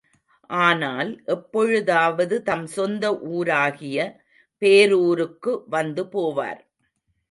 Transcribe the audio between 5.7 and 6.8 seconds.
வந்து போவார்.